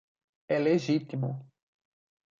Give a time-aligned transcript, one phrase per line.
[0.47, 1.45] É legítimo